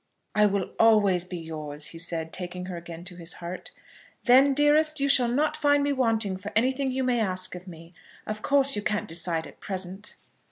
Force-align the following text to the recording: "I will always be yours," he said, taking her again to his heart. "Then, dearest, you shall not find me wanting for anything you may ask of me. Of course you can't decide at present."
"I 0.33 0.47
will 0.47 0.71
always 0.79 1.25
be 1.25 1.37
yours," 1.37 1.85
he 1.93 1.99
said, 1.99 2.33
taking 2.33 2.65
her 2.65 2.75
again 2.75 3.03
to 3.03 3.17
his 3.17 3.33
heart. 3.33 3.69
"Then, 4.23 4.55
dearest, 4.55 4.99
you 4.99 5.07
shall 5.07 5.27
not 5.27 5.55
find 5.55 5.83
me 5.83 5.93
wanting 5.93 6.37
for 6.37 6.51
anything 6.55 6.89
you 6.91 7.03
may 7.03 7.19
ask 7.19 7.53
of 7.53 7.67
me. 7.67 7.93
Of 8.25 8.41
course 8.41 8.75
you 8.75 8.81
can't 8.81 9.07
decide 9.07 9.45
at 9.45 9.59
present." 9.59 10.15